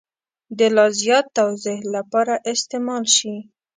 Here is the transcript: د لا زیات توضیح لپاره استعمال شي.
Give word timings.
د 0.57 0.59
لا 0.75 0.85
زیات 1.01 1.25
توضیح 1.37 1.79
لپاره 1.95 2.33
استعمال 2.51 3.03
شي. 3.17 3.35